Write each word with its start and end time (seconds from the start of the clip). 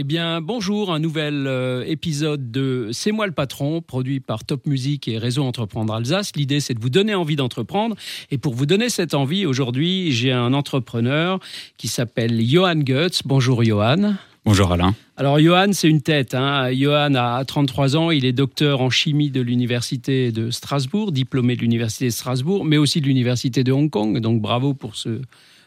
Eh 0.00 0.04
bien, 0.04 0.40
bonjour, 0.40 0.94
un 0.94 1.00
nouvel 1.00 1.48
euh, 1.48 1.82
épisode 1.84 2.52
de 2.52 2.88
C'est 2.92 3.10
moi 3.10 3.26
le 3.26 3.32
patron, 3.32 3.82
produit 3.82 4.20
par 4.20 4.44
Top 4.44 4.64
Music 4.64 5.08
et 5.08 5.18
Réseau 5.18 5.42
Entreprendre 5.42 5.92
Alsace. 5.92 6.30
L'idée, 6.36 6.60
c'est 6.60 6.72
de 6.72 6.78
vous 6.78 6.88
donner 6.88 7.16
envie 7.16 7.34
d'entreprendre. 7.34 7.96
Et 8.30 8.38
pour 8.38 8.54
vous 8.54 8.64
donner 8.64 8.90
cette 8.90 9.12
envie, 9.12 9.44
aujourd'hui, 9.44 10.12
j'ai 10.12 10.30
un 10.30 10.54
entrepreneur 10.54 11.40
qui 11.78 11.88
s'appelle 11.88 12.40
Johan 12.48 12.76
Goetz. 12.76 13.22
Bonjour, 13.24 13.64
Johan. 13.64 14.14
Bonjour 14.44 14.70
Alain. 14.70 14.94
Alors 15.16 15.40
Johan, 15.40 15.72
c'est 15.72 15.88
une 15.88 16.00
tête. 16.00 16.32
Hein. 16.32 16.72
Johan 16.72 17.16
a 17.16 17.44
33 17.44 17.96
ans, 17.96 18.12
il 18.12 18.24
est 18.24 18.32
docteur 18.32 18.82
en 18.82 18.90
chimie 18.90 19.32
de 19.32 19.40
l'université 19.40 20.30
de 20.30 20.52
Strasbourg, 20.52 21.10
diplômé 21.10 21.56
de 21.56 21.62
l'université 21.62 22.04
de 22.04 22.10
Strasbourg, 22.10 22.64
mais 22.64 22.76
aussi 22.76 23.00
de 23.00 23.06
l'université 23.06 23.64
de 23.64 23.72
Hong 23.72 23.90
Kong. 23.90 24.20
Donc 24.20 24.40
bravo 24.40 24.74
pour 24.74 24.94
ce 24.94 25.22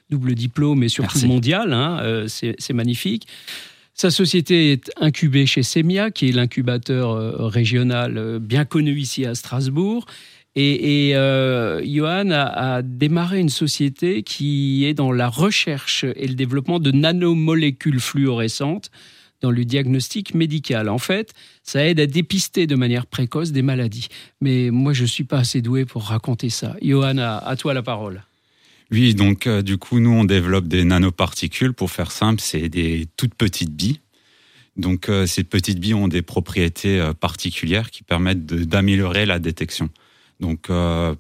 double 0.10 0.36
diplôme 0.36 0.84
et 0.84 0.90
surtout 0.90 1.20
mondial. 1.28 1.74
Hein. 1.74 2.00
Euh, 2.02 2.28
c'est 2.30 2.74
magnifique. 2.74 3.28
Sa 4.02 4.10
société 4.10 4.72
est 4.72 4.90
incubée 5.00 5.46
chez 5.46 5.62
Semia, 5.62 6.10
qui 6.10 6.30
est 6.30 6.32
l'incubateur 6.32 7.12
euh, 7.12 7.48
régional 7.48 8.18
euh, 8.18 8.40
bien 8.40 8.66
connu 8.66 8.98
ici 8.98 9.28
à 9.28 9.36
Strasbourg. 9.36 10.08
Et, 10.56 11.12
euh, 11.14 11.84
Johan 11.86 12.32
a, 12.32 12.82
démarré 12.82 13.40
une 13.40 13.50
société 13.50 14.24
qui 14.24 14.86
est 14.86 14.96
dans 14.96 15.12
la 15.12 15.28
recherche 15.28 16.04
et 16.04 16.28
le 16.28 16.34
développement 16.34 16.80
de 16.80 16.90
nanomolécules 16.90 18.00
fluorescentes 18.00 18.90
dans 19.40 19.52
le 19.52 19.66
diagnostic 19.66 20.34
médical. 20.34 20.90
En 20.90 20.98
fait, 20.98 21.36
ça 21.62 21.86
aide 21.86 22.00
à 22.00 22.08
dépister 22.08 22.66
de 22.66 22.76
manière 22.76 23.06
précoce 23.06 23.52
des 23.52 23.62
maladies. 23.62 24.08
Mais 24.42 24.72
moi, 24.72 24.94
je 24.94 25.04
ne 25.04 25.08
suis 25.08 25.26
pas 25.26 25.38
assez 25.38 25.62
doué 25.62 25.86
pour 25.86 26.06
raconter 26.06 26.50
ça. 26.50 26.76
Johan, 26.82 27.20
à 27.20 27.56
toi 27.56 27.76
la 27.76 27.84
parole. 27.84 28.24
Oui, 28.92 29.16
donc 29.16 29.48
euh, 29.48 29.62
du 29.62 29.78
coup, 29.78 30.00
nous, 30.00 30.12
on 30.12 30.26
développe 30.26 30.68
des 30.68 30.84
nanoparticules. 30.84 31.74
Pour 31.74 31.92
faire 31.92 32.12
simple, 32.12 32.42
c'est 32.42 32.68
des 32.68 33.08
toutes 33.16 33.36
petites 33.36 33.74
billes. 33.74 34.02
Donc 34.76 35.08
euh, 35.08 35.26
ces 35.26 35.46
petites 35.46 35.80
billes 35.80 35.94
ont 35.94 36.10
des 36.10 36.22
propriétés 36.22 37.00
euh, 37.00 37.14
particulières 37.14 37.90
qui 37.90 38.04
permettent 38.04 38.46
d'améliorer 38.46 39.26
la 39.26 39.40
détection. 39.40 39.90
Donc 40.42 40.72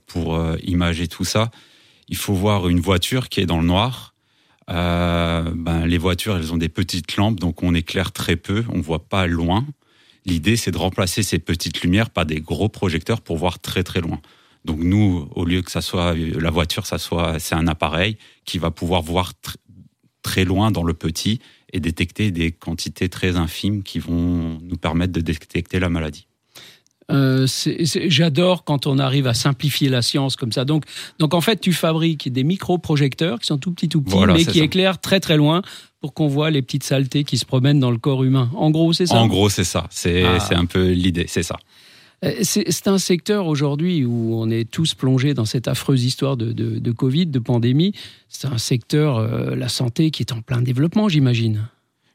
pour 0.08 0.44
imager 0.64 1.08
tout 1.08 1.26
ça, 1.26 1.52
il 2.10 2.18
faut 2.18 2.34
voir 2.34 2.68
une 2.70 2.80
voiture 2.80 3.30
qui 3.30 3.40
est 3.40 3.46
dans 3.46 3.62
le 3.62 3.68
noir. 3.68 4.16
ben, 4.68 5.86
les 5.86 6.00
voitures, 6.00 6.38
elles 6.38 6.52
ont 6.52 6.58
des 6.58 6.70
petites 6.70 7.16
lampes, 7.18 7.40
donc 7.40 7.62
on 7.62 7.76
éclaire 7.76 8.12
très 8.14 8.36
peu, 8.36 8.64
on 8.70 8.82
voit 8.82 9.08
pas 9.08 9.28
loin. 9.28 9.68
L'idée, 10.26 10.56
c'est 10.56 10.72
de 10.72 10.78
remplacer 10.80 11.22
ces 11.22 11.38
petites 11.38 11.84
lumières 11.84 12.10
par 12.10 12.26
des 12.26 12.42
gros 12.42 12.68
projecteurs 12.68 13.22
pour 13.22 13.38
voir 13.38 13.60
très 13.60 13.84
très 13.84 14.02
loin. 14.02 14.20
Donc 14.66 14.80
nous, 14.80 15.28
au 15.36 15.46
lieu 15.46 15.62
que 15.62 15.72
ça 15.72 15.82
soit 15.82 16.14
la 16.16 16.52
voiture, 16.52 16.86
ça 16.86 16.98
soit 16.98 17.40
c'est 17.40 17.56
un 17.56 17.68
appareil 17.68 18.18
qui 18.46 18.58
va 18.58 18.72
pouvoir 18.72 19.02
voir 19.02 19.34
très 20.22 20.46
loin 20.46 20.72
dans 20.72 20.84
le 20.84 20.94
petit 20.94 21.40
et 21.74 21.80
détecter 21.80 22.32
des 22.32 22.52
quantités 22.52 23.10
très 23.10 23.38
infimes 23.38 23.82
qui 23.84 24.00
vont 24.00 24.60
nous 24.62 24.78
permettre 24.78 25.14
de 25.14 25.22
détecter 25.22 25.80
la 25.80 25.90
maladie. 25.90 26.28
Euh, 27.10 27.46
j'adore 27.86 28.64
quand 28.64 28.88
on 28.88 28.98
arrive 28.98 29.28
à 29.28 29.34
simplifier 29.34 29.90
la 29.90 30.02
science 30.02 30.36
comme 30.36 30.52
ça. 30.52 30.64
Donc, 30.64 30.86
donc 31.20 31.34
en 31.34 31.42
fait, 31.42 31.60
tu 31.60 31.74
fabriques 31.74 32.32
des 32.32 32.44
micro-projecteurs 32.44 33.40
qui 33.40 33.48
sont 33.48 33.58
tout 33.58 33.72
petits, 33.72 33.90
tout 33.90 34.02
petits, 34.02 34.18
mais 34.28 34.46
qui 34.46 34.62
éclairent 34.62 35.00
très 35.00 35.20
très 35.20 35.36
loin 35.36 35.62
pour 36.00 36.14
qu'on 36.14 36.28
voit 36.28 36.52
les 36.52 36.62
petites 36.62 36.84
saletés 36.84 37.24
qui 37.24 37.38
se 37.38 37.46
promènent 37.46 37.80
dans 37.80 37.92
le 37.92 37.98
corps 37.98 38.24
humain. 38.24 38.50
En 38.56 38.72
gros, 38.72 38.94
c'est 38.94 39.08
ça? 39.08 39.18
En 39.18 39.28
gros, 39.28 39.50
c'est 39.50 39.64
ça. 39.64 39.88
C'est 39.90 40.24
ah. 40.24 40.48
un 40.52 40.66
peu 40.66 40.92
l'idée, 40.92 41.26
c'est 41.28 41.44
ça. 41.44 41.58
Euh, 42.24 42.40
c'est 42.42 42.88
un 42.88 43.00
secteur 43.00 43.48
aujourd'hui 43.48 44.06
où 44.06 44.36
on 44.36 44.50
est 44.50 44.70
tous 44.70 44.94
plongés 44.94 45.34
dans 45.34 45.46
cette 45.46 45.68
affreuse 45.68 46.04
histoire 46.04 46.38
de, 46.38 46.92
Covid, 46.92 47.28
de 47.28 47.40
pandémie. 47.40 47.94
C'est 48.30 48.48
un 48.48 48.58
secteur, 48.58 49.18
euh, 49.18 49.56
la 49.56 49.70
santé, 49.70 50.12
qui 50.12 50.24
est 50.24 50.32
en 50.32 50.42
plein 50.42 50.62
développement, 50.62 51.10
j'imagine. 51.10 51.68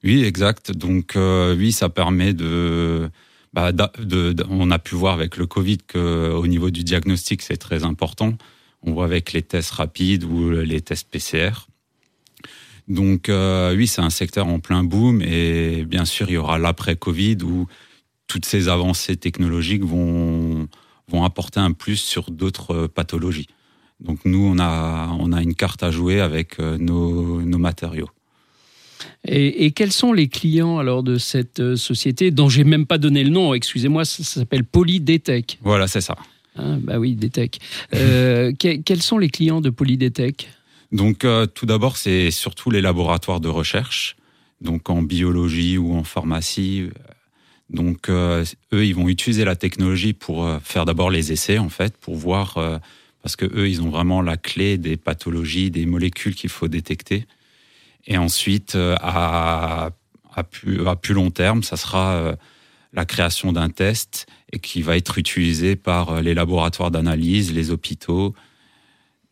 Oui, 0.04 0.22
exact. 0.22 0.70
Donc 0.70 1.16
euh, 1.16 1.56
oui, 1.56 1.72
ça 1.72 1.88
permet 1.88 2.32
bah, 2.32 3.72
de, 3.72 4.34
On 4.48 4.70
a 4.70 4.78
pu 4.78 4.94
voir 4.94 5.14
avec 5.14 5.36
le 5.36 5.47
Covid 5.47 5.78
qu'au 5.78 6.47
niveau 6.47 6.70
du 6.70 6.84
diagnostic, 6.84 7.42
c'est 7.42 7.56
très 7.56 7.82
important. 7.82 8.34
On 8.82 8.92
voit 8.92 9.06
avec 9.06 9.32
les 9.32 9.42
tests 9.42 9.72
rapides 9.72 10.22
ou 10.22 10.50
les 10.50 10.81
tests 10.81 11.08
PCR. 11.10 11.66
Donc 12.86 13.28
oui, 13.28 13.88
c'est 13.88 14.02
un 14.02 14.10
secteur 14.10 14.47
en 14.47 14.60
plein 14.60 14.84
boom 14.84 15.20
et 15.22 15.84
bien 15.84 16.04
sûr, 16.04 16.28
il 16.28 16.34
y 16.34 16.36
aura 16.36 16.58
l'après-Covid 16.58 17.38
où 17.42 17.66
toutes 18.26 18.44
ces 18.44 18.69
avancées 18.69 19.16
technologiques 19.16 19.84
vont, 19.84 20.69
vont 21.09 21.25
apporter 21.25 21.60
un 21.60 21.72
plus 21.72 21.97
sur 21.97 22.31
d'autres 22.31 22.75
euh, 22.75 22.88
pathologies. 22.88 23.48
Donc 24.00 24.20
nous, 24.25 24.44
on 24.44 24.59
a, 24.59 25.09
on 25.19 25.32
a 25.32 25.42
une 25.42 25.54
carte 25.54 25.82
à 25.82 25.91
jouer 25.91 26.20
avec 26.20 26.60
euh, 26.60 26.76
nos, 26.78 27.41
nos 27.42 27.59
matériaux. 27.59 28.10
Et, 29.28 29.72
quels 29.72 29.92
sont 29.92 30.12
les 30.12 30.28
clients 30.28 30.78
alors 30.78 31.03
de 31.03 31.19
cette 31.19 31.60
euh, 31.60 31.76
société 31.76 32.31
dont 32.31 32.48
j'ai 32.48 32.64
même 32.64 32.87
pas 32.87 32.98
donné 32.98 33.25
le 33.25 33.31
nom 33.31 33.54
Excusez-moi, 33.54 34.04
ça, 34.04 34.22
s'appelle 34.25 34.64
Polydetech. 34.64 35.58
Voilà, 35.62 35.87
c'est 35.87 36.00
ça. 36.00 36.16
Ah, 36.56 36.76
bah 36.81 36.98
oui, 36.98 37.14
Detech. 37.14 37.58
quels 38.58 39.03
sont 39.03 39.19
les 39.19 39.28
clients 39.28 39.60
de 39.60 39.69
Polydetech? 39.69 40.48
Donc 40.93 41.26
tout 41.54 41.66
d'abord, 41.66 41.98
c'est 41.98 42.31
surtout 42.31 42.70
les 42.70 42.81
laboratoires 42.81 43.41
de 43.41 43.48
recherche, 43.48 44.16
donc 44.62 44.88
en 44.88 45.03
biologie 45.03 45.76
ou 45.76 45.94
en 45.94 46.04
pharmacie, 46.04 46.88
donc 47.71 48.09
euh, 48.09 48.44
eux, 48.72 48.87
ils 48.87 48.94
vont 48.94 49.09
utiliser 49.09 49.44
la 49.44 49.56
technologie 49.56 50.12
pour 50.12 50.47
euh, 50.47 50.59
faire 50.62 50.84
d'abord 50.84 51.10
les 51.10 51.32
essais 51.32 51.59
en 51.59 51.69
fait, 51.69 51.97
pour 51.97 52.15
voir 52.15 52.59
euh, 52.59 52.78
parce 53.22 53.34
que 53.34 53.44
eux, 53.44 53.69
ils 53.69 53.82
ont 53.82 53.91
vraiment 53.91 54.22
la 54.22 54.37
clé 54.37 54.78
des 54.78 54.97
pathologies, 54.97 55.71
des 55.71 55.84
molécules 55.84 56.34
qu'il 56.34 56.50
faut 56.50 56.69
détecter. 56.69 57.26
Et 58.06 58.19
ensuite, 58.19 58.76
à, 58.76 59.91
à, 60.32 60.44
plus, 60.44 60.87
à 60.87 60.94
plus 60.94 61.12
long 61.12 61.32
terme, 61.32 61.65
ça 61.65 61.76
sera 61.76 62.37
la 62.93 63.05
création 63.05 63.53
d'un 63.53 63.69
test 63.69 64.28
et 64.53 64.60
qui 64.60 64.81
va 64.81 64.97
être 64.97 65.19
utilisé 65.19 65.75
par 65.75 66.22
les 66.22 66.34
laboratoires 66.34 66.93
d'analyse, 66.93 67.53
les 67.53 67.72
hôpitaux 67.72 68.32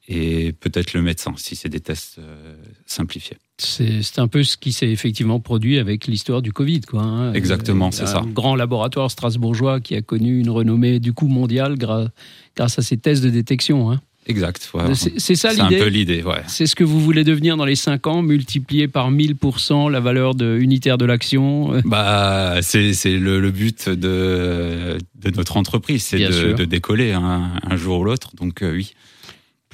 et 0.09 0.53
peut-être 0.53 0.93
le 0.93 1.03
médecin, 1.03 1.33
si 1.37 1.57
c'est 1.57 1.69
des 1.69 1.81
tests 1.81 2.19
euh, 2.19 2.55
simplifiés. 2.87 3.39
C'est 3.57 4.19
un 4.19 4.29
peu 4.29 4.43
ce 4.43 4.57
qui 4.57 4.73
s'est 4.73 4.91
effectivement 4.91 5.41
produit 5.41 5.79
avec 5.79 6.07
l'histoire 6.07 6.43
du 6.43 6.53
Covid. 6.53 6.83
Quoi, 6.83 7.03
hein. 7.03 7.33
Exactement, 7.33 7.91
c'est 7.91 8.07
ça. 8.07 8.19
Un 8.19 8.27
grand 8.27 8.57
laboratoire 8.57 9.11
strasbourgeois 9.11 9.81
qui 9.81 9.95
a 9.95 10.03
connu 10.03 10.41
une 10.41 10.51
renommée 10.51 10.99
du 10.99 11.13
coup 11.13 11.29
mondiale 11.29 11.77
grâce 11.79 12.79
à 12.79 12.83
ces 12.83 12.97
tests 12.97 13.23
de 13.23 13.31
détection. 13.31 13.93
Hein. 13.93 14.01
Exact. 14.27 14.73
C'est 14.95 15.35
ça 15.35 15.51
l'idée. 15.51 15.63
C'est 15.69 15.77
un 15.77 15.85
peu 15.85 15.89
l'idée, 15.89 16.23
ouais. 16.23 16.43
C'est 16.47 16.67
ce 16.67 16.75
que 16.75 16.85
vous 16.85 16.99
voulez 16.99 17.25
devenir 17.25 17.57
dans 17.57 17.67
les 17.67 17.77
5 17.77 18.07
ans, 18.07 18.23
multiplier 18.23 18.89
par 18.89 19.11
1000% 19.13 19.91
la 19.91 20.01
valeur 20.01 20.35
de, 20.35 20.59
unitaire 20.59 20.99
de 20.99 21.05
l'action 21.05 21.81
bah, 21.85 22.57
C'est 22.63 22.93
le, 23.05 23.39
le, 23.39 23.51
but 23.51 23.89
de, 23.89 24.99
de 25.23 25.31
notre 25.37 25.59
entreprise, 25.59 26.05
c'est 26.05 26.19
de, 26.19 26.55
de, 26.55 26.65
décoller 26.65 27.13
un 27.13 27.77
jour 27.77 28.01
ou 28.01 28.05
l'autre. 28.05 28.31
Donc 28.37 28.63
euh, 28.63 28.73
oui 28.73 28.95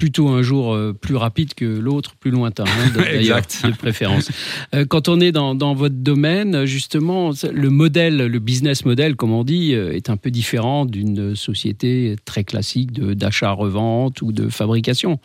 plutôt 0.01 0.29
un 0.29 0.41
jour 0.41 0.73
euh, 0.73 0.95
plus 0.95 1.15
rapide 1.15 1.53
que 1.53 1.67
l'autre, 1.67 2.17
plus 2.17 2.31
lointain, 2.31 2.65
hein, 2.65 2.91
d'ailleurs, 2.95 3.43
de 3.43 3.77
préférence. 3.77 4.31
Euh, 4.75 4.87
quand 4.87 5.09
on 5.09 5.21
est 5.21 5.31
dans, 5.31 5.75
votre 5.75 5.95
domaine, 5.95 6.65
justement, 6.65 7.33
le 7.53 7.71
modèle, 7.71 8.17
le 8.17 8.39
business 8.39 8.87
model, 8.87 9.15
comme 9.15 9.33
on 9.33 9.45
dit, 9.45 9.75
euh, 9.75 9.93
est 9.93 10.09
un 10.09 10.17
peu 10.17 10.31
différent 10.31 10.87
d'une 10.87 11.37
société 11.37 12.17
très 12.25 12.45
classique 12.45 12.93
d'achat-revente 12.93 14.23
ou 14.23 14.33
de 14.33 14.49
fabrication, 14.49 15.21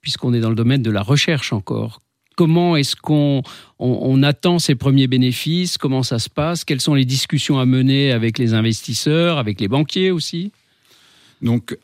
puisqu'on 0.00 0.32
est 0.32 0.40
dans 0.40 0.50
le 0.50 0.56
domaine 0.56 0.82
de 0.82 0.90
la 0.90 1.02
recherche 1.02 1.52
encore. 1.52 2.00
Comment 2.36 2.76
est-ce 2.76 2.94
qu'on 2.94 3.42
on, 3.80 4.22
attend 4.22 4.58
ces 4.60 4.76
premiers 4.76 5.08
bénéfices? 5.08 5.78
Comment 5.78 6.02
ça 6.02 6.18
se 6.18 6.30
passe? 6.30 6.64
Quelles 6.64 6.82
sont 6.82 6.94
les 6.94 7.06
discussions 7.06 7.58
à 7.58 7.64
mener 7.64 8.12
avec 8.12 8.38
les 8.38 8.54
investisseurs, 8.54 9.38
avec 9.38 9.58
les 9.58 9.68
banquiers 9.68 10.10
aussi? 10.10 10.52
Donc, 11.40 11.76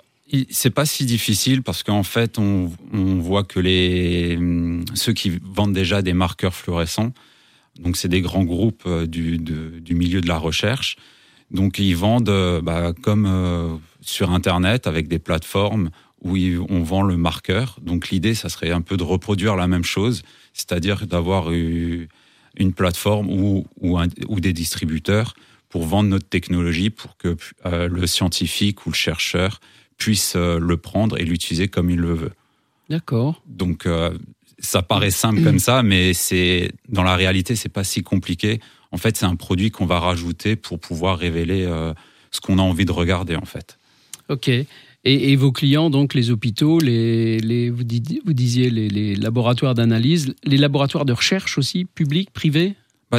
c'est 0.50 0.70
pas 0.70 0.86
si 0.86 1.04
difficile 1.04 1.62
parce 1.62 1.82
qu'en 1.82 2.02
fait, 2.02 2.38
on, 2.38 2.70
voit 2.92 3.44
que 3.44 3.60
les 3.60 4.38
ceux 4.94 5.12
qui 5.12 5.38
vendent 5.42 5.74
déjà 5.74 6.02
des 6.02 6.14
marqueurs 6.14 6.54
fluorescents, 6.54 7.12
donc 7.78 7.96
c'est 7.96 8.08
des 8.08 8.20
grands 8.20 8.44
groupes 8.44 8.84
euh, 8.86 9.06
du, 9.06 9.38
du, 9.38 9.94
milieu 9.94 10.20
de 10.20 10.28
la 10.28 10.38
recherche, 10.38 10.96
donc 11.50 11.78
ils 11.78 11.96
vendent 11.96 12.28
euh, 12.28 12.60
bah, 12.60 12.92
comme 13.02 13.26
euh, 13.26 13.76
sur 14.00 14.30
Internet 14.30 14.86
avec 14.86 15.08
des 15.08 15.18
plateformes 15.18 15.90
où 16.22 16.36
on 16.68 16.82
vend 16.82 17.02
le 17.02 17.16
marqueur. 17.16 17.78
Donc 17.82 18.10
l'idée, 18.10 18.34
ça 18.34 18.48
serait 18.48 18.70
un 18.70 18.80
peu 18.80 18.96
de 18.96 19.02
reproduire 19.02 19.56
la 19.56 19.66
même 19.66 19.84
chose, 19.84 20.22
c'est-à-dire 20.52 21.06
d'avoir 21.06 21.50
une 21.50 22.72
plateforme 22.76 23.28
ou, 23.28 23.66
ou, 23.80 23.98
ou, 24.28 24.40
des 24.40 24.52
distributeurs 24.52 25.34
pour 25.68 25.84
vendre 25.84 26.10
notre 26.10 26.28
technologie 26.28 26.90
pour 26.90 27.16
que 27.16 27.36
le 27.64 28.06
scientifique 28.06 28.86
ou 28.86 28.90
le 28.90 28.94
chercheur 28.94 29.58
puisse 30.02 30.34
euh, 30.34 30.58
le 30.58 30.76
prendre 30.76 31.18
et 31.18 31.24
l'utiliser 31.24 31.68
comme 31.68 31.88
il 31.88 31.98
le 31.98 32.14
veut. 32.14 32.32
D'accord. 32.90 33.40
Donc 33.46 33.86
euh, 33.86 34.10
ça 34.58 34.82
paraît 34.82 35.12
simple 35.12 35.42
comme 35.42 35.60
ça, 35.60 35.82
mais 35.82 36.12
c'est 36.12 36.72
dans 36.88 37.04
la 37.04 37.14
réalité 37.14 37.54
c'est 37.54 37.68
pas 37.68 37.84
si 37.84 38.02
compliqué. 38.02 38.60
En 38.90 38.98
fait, 38.98 39.16
c'est 39.16 39.26
un 39.26 39.36
produit 39.36 39.70
qu'on 39.70 39.86
va 39.86 40.00
rajouter 40.00 40.56
pour 40.56 40.78
pouvoir 40.78 41.18
révéler 41.18 41.64
euh, 41.64 41.94
ce 42.30 42.40
qu'on 42.40 42.58
a 42.58 42.62
envie 42.62 42.84
de 42.84 42.92
regarder 42.92 43.36
en 43.36 43.44
fait. 43.44 43.78
Ok. 44.28 44.50
Et, 45.04 45.34
vos 45.34 45.50
clients, 45.50 45.90
donc 45.90 46.14
les 46.14 46.30
hôpitaux, 46.30 46.78
les, 46.78 47.40
les 47.40 47.70
vous, 47.70 47.82
disiez 47.82 48.70
les, 48.70 49.16
laboratoires 49.16 49.74
d'analyse, 49.74 50.32
les 50.44 50.56
laboratoires 50.56 51.04
de 51.04 51.12
recherche 51.12 51.58
aussi, 51.58 51.86
publics, 51.86 52.30
privés? 52.30 52.74
Bah, 53.10 53.18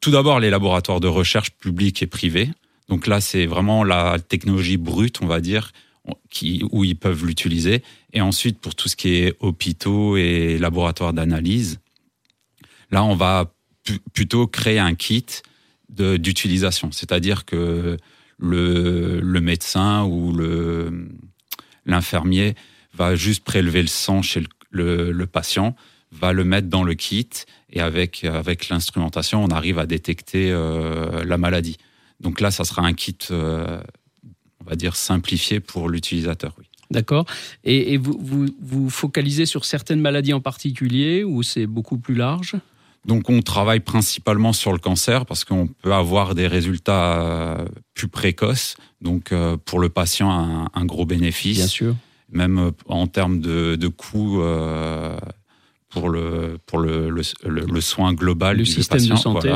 tout 0.00 0.10
d'abord 0.10 0.40
les 0.40 0.50
laboratoires 0.50 0.98
de 0.98 1.06
recherche 1.06 1.50
publics 1.52 2.02
et 2.02 2.08
privés. 2.08 2.50
Donc 2.88 3.06
là, 3.06 3.20
c'est 3.20 3.46
vraiment 3.46 3.84
la 3.84 4.18
technologie 4.18 4.78
brute, 4.78 5.22
on 5.22 5.26
va 5.26 5.40
dire, 5.40 5.70
où 6.72 6.84
ils 6.84 6.96
peuvent 6.96 7.24
l'utiliser. 7.24 7.82
Et 8.12 8.20
ensuite, 8.20 8.58
pour 8.58 8.74
tout 8.74 8.88
ce 8.88 8.96
qui 8.96 9.14
est 9.14 9.36
hôpitaux 9.40 10.16
et 10.16 10.58
laboratoires 10.58 11.12
d'analyse, 11.12 11.80
là, 12.90 13.04
on 13.04 13.14
va 13.14 13.52
plutôt 14.12 14.46
créer 14.46 14.78
un 14.78 14.94
kit 14.94 15.26
d'utilisation. 15.88 16.90
C'est-à-dire 16.92 17.44
que 17.44 17.96
le, 18.38 19.40
médecin 19.40 20.04
ou 20.04 20.36
l'infirmier 21.86 22.54
va 22.94 23.14
juste 23.14 23.44
prélever 23.44 23.82
le 23.82 23.88
sang 23.88 24.22
chez 24.22 24.42
le, 24.70 25.12
le, 25.12 25.26
patient, 25.26 25.76
va 26.10 26.32
le 26.32 26.44
mettre 26.44 26.68
dans 26.68 26.82
le 26.82 26.94
kit 26.94 27.28
et 27.70 27.80
avec, 27.80 28.24
avec 28.24 28.68
l'instrumentation, 28.68 29.44
on 29.44 29.48
arrive 29.48 29.78
à 29.78 29.86
détecter 29.86 30.50
euh, 30.50 31.24
la 31.24 31.38
maladie. 31.38 31.78
Donc 32.20 32.40
là, 32.40 32.50
ça 32.50 32.64
sera 32.64 32.82
un 32.82 32.92
kit, 32.92 33.16
euh, 33.30 33.80
on 34.64 34.70
va 34.70 34.76
dire, 34.76 34.96
simplifié 34.96 35.60
pour 35.60 35.88
l'utilisateur. 35.88 36.54
Oui. 36.58 36.64
D'accord. 36.92 37.24
Et, 37.64 37.96
vous, 37.96 38.18
vous, 38.20 38.46
vous, 38.60 38.90
focalisez 38.90 39.46
sur 39.46 39.64
certaines 39.64 40.00
maladies 40.00 40.34
en 40.34 40.40
particulier 40.40 41.24
ou 41.24 41.42
c'est 41.42 41.66
beaucoup 41.66 41.96
plus 41.96 42.14
large? 42.14 42.54
Donc 43.04 43.30
on 43.30 43.42
travaille 43.42 43.80
principalement 43.80 44.52
sur 44.52 44.72
le 44.72 44.78
cancer 44.78 45.26
parce 45.26 45.44
qu'on 45.44 45.66
peut 45.66 45.92
avoir 45.92 46.36
des 46.36 46.46
résultats 46.46 47.20
euh, 47.20 47.64
plus 47.94 48.08
précoces. 48.08 48.76
Donc 49.00 49.32
euh, 49.32 49.56
pour 49.56 49.80
le 49.80 49.88
patient, 49.88 50.68
un, 50.72 50.84
gros 50.84 51.04
bénéfice. 51.04 51.56
Bien 51.56 51.66
sûr. 51.66 51.96
Même 52.30 52.58
euh, 52.58 52.70
en 52.86 53.08
termes 53.08 53.40
de, 53.40 53.74
de 53.74 53.88
coûts 53.88 54.40
pour, 55.88 56.08
le, 56.10 56.58
pour 56.66 56.78
le, 56.78 57.10
le, 57.10 57.80
soin 57.80 58.12
global 58.12 58.58
le 58.58 58.64
système 58.64 59.04
de 59.04 59.16
santé. 59.16 59.52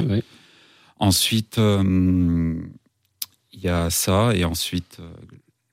Ensuite, 0.98 1.60
il 3.56 3.64
y 3.64 3.68
a 3.68 3.90
ça 3.90 4.32
et 4.34 4.44
ensuite 4.44 5.00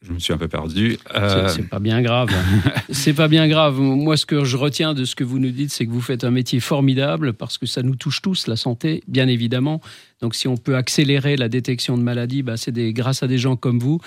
je 0.04 0.12
me 0.12 0.20
suis 0.20 0.34
un 0.34 0.38
peu 0.38 0.50
perdu. 0.50 0.98
Euh... 1.16 1.48
C'est 1.48 1.70
pas 1.70 1.80
bien 1.80 2.02
grave. 2.02 2.30
c'est 2.90 3.14
pas 3.14 3.30
bien 3.30 3.48
grave. 3.48 3.80
Moi, 3.80 4.18
ce 4.18 4.26
que 4.26 4.44
je 4.44 4.58
retiens 4.58 4.94
de 4.94 5.06
ce 5.06 5.16
que 5.16 5.24
vous 5.24 5.40
nous 5.40 5.52
dites, 5.52 5.72
c'est 5.72 5.86
que 5.86 5.92
vous 5.92 6.02
faites 6.02 6.26
un 6.26 6.32
métier 6.32 6.60
formidable 6.60 7.34
parce 7.34 7.58
que 7.58 7.66
ça 7.66 7.84
nous 7.84 7.96
touche 7.96 8.22
tous, 8.22 8.48
la 8.48 8.58
santé, 8.58 9.02
bien 9.08 9.30
évidemment. 9.30 9.80
Donc, 10.24 10.36
si 10.36 10.48
on 10.48 10.56
peut 10.56 10.78
accélérer 10.78 11.36
la 11.36 11.50
détection 11.50 11.98
de 11.98 12.02
maladies, 12.02 12.44
bah, 12.44 12.56
c'est 12.56 12.72
grâce 12.94 13.24
à 13.24 13.28
des 13.28 13.38
gens 13.38 13.58
comme 13.58 13.78
vous, 13.78 14.00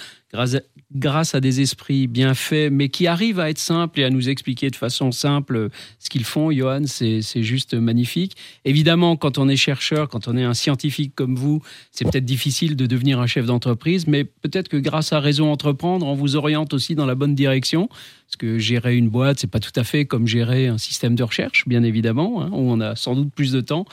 grâce 0.95 1.35
à 1.35 1.41
des 1.41 1.61
esprits 1.61 2.07
bien 2.07 2.33
faits, 2.33 2.73
mais 2.73 2.89
qui 2.89 3.07
arrivent 3.07 3.39
à 3.39 3.51
être 3.51 3.59
simples 3.59 4.01
et 4.01 4.05
à 4.05 4.09
nous 4.09 4.31
expliquer 4.31 4.71
de 4.71 4.77
façon 4.77 5.13
simple 5.13 5.69
ce 5.99 6.09
qu'ils 6.09 6.25
font, 6.25 6.51
Johan, 6.51 6.85
c'est 6.87 7.21
juste 7.43 7.75
magnifique. 7.75 8.35
Évidemment, 8.65 9.17
quand 9.17 9.37
on 9.37 9.47
est 9.47 9.57
chercheur, 9.57 10.09
quand 10.09 10.27
on 10.27 10.39
est 10.39 10.43
un 10.43 10.55
scientifique 10.55 11.15
comme 11.15 11.37
vous, 11.37 11.61
c'est 11.93 12.07
peut-être 12.07 12.25
difficile 12.25 12.77
de 12.77 12.87
devenir 12.87 13.21
un 13.21 13.27
chef 13.27 13.45
d'entreprise, 13.45 14.07
mais 14.07 14.25
peut-être 14.25 14.69
que 14.69 14.79
grâce 14.79 15.13
à 15.13 15.21
Raison 15.21 15.53
Entreprendre, 15.53 16.07
on 16.07 16.15
vous 16.15 16.35
oriente 16.35 16.73
aussi 16.73 16.95
dans 16.95 17.05
la 17.05 17.15
bonne 17.15 17.35
direction. 17.35 17.91
Parce 18.27 18.37
que 18.39 18.59
gérer 18.59 18.97
une 18.97 19.11
boîte, 19.11 19.39
c'est 19.41 19.51
pas 19.51 19.61
tout 19.61 19.79
à 19.79 19.85
fait 19.85 20.07
comme 20.07 20.27
gérer 20.27 20.67
un 20.67 20.79
système 20.79 21.15
de 21.15 21.23
recherche, 21.23 21.69
bien 21.69 21.83
évidemment, 21.83 22.43
hein, 22.43 22.49
où 22.53 22.73
on 22.73 22.81
a 22.81 22.97
sans 22.97 23.15
doute 23.15 23.33
plus 23.35 23.53
de 23.53 23.61
temps 23.61 23.85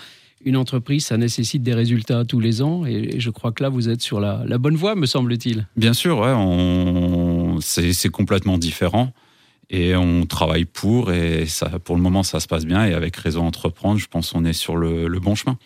une 0.46 0.58
entreprise, 0.58 1.06
ça 1.06 1.18
nécessite 1.18 1.64
des 1.64 1.74
résultats 1.74 2.26
tous 2.26 2.40
les 2.40 2.62
ans. 2.62 2.86
Et 2.86 3.20
je 3.20 3.30
crois 3.30 3.52
que 3.52 3.64
là, 3.64 3.70
vous 3.70 3.90
êtes 3.90 4.02
sur 4.02 4.20
la, 4.20 4.46
bonne 4.58 4.76
voie, 4.76 4.96
me 4.96 5.06
semble-t-il. 5.06 5.68
Bien 5.76 5.94
sûr, 5.94 6.26
c'est 7.62 8.10
complètement 8.10 8.58
différent. 8.58 9.14
Et 9.70 9.96
on 9.96 10.26
travaille 10.26 10.66
pour, 10.66 11.12
et 11.12 11.46
pour 11.84 11.96
le 11.96 12.02
moment, 12.02 12.24
ça 12.24 12.40
se 12.40 12.48
passe 12.48 12.66
bien. 12.66 12.86
Et 12.86 12.94
avec 12.94 13.16
Réseau 13.16 13.42
Entreprendre, 13.42 14.00
je 14.00 14.08
pense 14.08 14.32
qu'on 14.32 14.46
est 14.46 14.54
sur 14.54 14.76
le, 14.76 15.20
bon 15.20 15.36
chemin. 15.36 15.58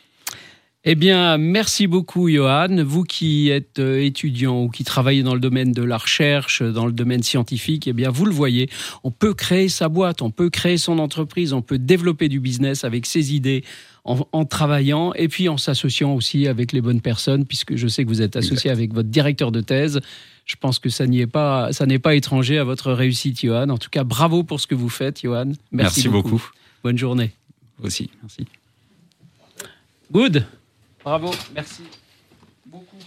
Eh 0.83 0.95
bien, 0.95 1.37
merci 1.37 1.87
beaucoup, 1.87 2.29
Johan. 2.29 2.83
Vous 2.83 3.03
qui 3.03 3.49
êtes 3.49 3.79
euh, 3.79 4.01
étudiant 4.01 4.63
ou 4.63 4.69
qui 4.69 4.83
travaillez 4.83 5.23
dans 5.23 5.33
le 5.33 5.39
domaine 5.39 5.73
de 5.73 5.83
la 5.83 5.97
recherche, 5.97 6.61
dans 6.61 6.85
le 6.85 6.93
domaine 6.93 7.23
scientifique, 7.23 7.87
eh 7.87 7.93
bien, 7.93 8.09
vous 8.09 8.25
le 8.25 8.31
voyez, 8.31 8.69
on 9.03 9.11
peut 9.11 9.33
créer 9.33 9.69
sa 9.69 9.89
boîte, 9.89 10.21
on 10.21 10.31
peut 10.31 10.49
créer 10.49 10.77
son 10.77 10.99
entreprise, 10.99 11.51
on 11.51 11.61
peut 11.61 11.79
développer 11.79 12.29
du 12.29 12.39
business 12.39 12.83
avec 12.83 13.05
ses 13.05 13.35
idées 13.35 13.63
en, 14.05 14.45
travaillant 14.45 15.13
et 15.15 15.27
puis 15.27 15.49
en 15.49 15.57
s'associant 15.57 16.13
aussi 16.13 16.47
avec 16.47 16.71
les 16.71 16.79
bonnes 16.79 17.01
personnes, 17.01 17.45
puisque 17.45 17.75
je 17.75 17.89
sais 17.89 18.05
que 18.05 18.09
vous 18.09 18.21
êtes 18.21 18.37
associé 18.37 18.71
avec 18.71 18.93
votre 18.93 19.09
directeur 19.09 19.51
de 19.51 19.59
thèse. 19.59 19.99
Je 20.45 20.55
pense 20.55 20.79
que 20.79 20.89
ça 20.89 21.05
n'y 21.07 21.19
est 21.19 21.27
pas, 21.27 21.73
ça 21.73 21.85
n'est 21.85 21.99
pas 21.99 22.15
étranger 22.15 22.57
à 22.57 22.63
votre 22.63 22.93
réussite, 22.93 23.41
Johan. 23.41 23.67
En 23.67 23.77
tout 23.77 23.89
cas, 23.89 24.05
bravo 24.05 24.43
pour 24.43 24.61
ce 24.61 24.67
que 24.67 24.75
vous 24.75 24.87
faites, 24.87 25.21
Johan. 25.23 25.51
Merci, 25.73 26.07
beaucoup. 26.07 26.41
Bonne 26.83 26.97
journée. 26.97 27.31
Aussi, 27.83 28.09
merci. 28.21 28.47
Good. 30.09 30.45
Bravo, 31.07 31.31
merci 31.53 31.83
beaucoup. 32.65 32.97